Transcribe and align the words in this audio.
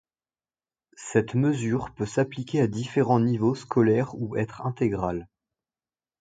Cette 0.97 1.35
mesure 1.35 1.93
peut 1.93 2.07
s'appliquer 2.07 2.61
à 2.61 2.65
différents 2.67 3.19
niveaux 3.19 3.53
scolaires 3.53 4.15
ou 4.19 4.35
être 4.35 4.65
intégrale. 4.65 5.27